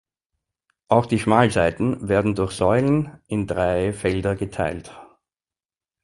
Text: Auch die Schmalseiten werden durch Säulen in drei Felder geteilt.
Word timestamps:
Auch 0.87 1.05
die 1.05 1.19
Schmalseiten 1.19 2.09
werden 2.09 2.33
durch 2.33 2.53
Säulen 2.53 3.21
in 3.27 3.45
drei 3.45 3.93
Felder 3.93 4.35
geteilt. 4.35 4.91